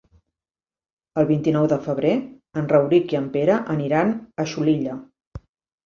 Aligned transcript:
El 1.23 1.27
vint-i-nou 1.33 1.67
de 1.75 1.79
febrer 1.85 2.15
en 2.63 2.73
Rauric 2.73 3.17
i 3.17 3.23
en 3.23 3.31
Pere 3.39 3.61
aniran 3.79 4.19
a 4.47 4.51
Xulilla. 4.57 5.03